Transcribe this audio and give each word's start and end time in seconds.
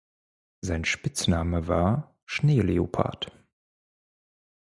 Sein 0.61 0.83
Spitzname 0.83 1.67
war 1.67 2.15
„Schneeleopard“. 2.25 3.31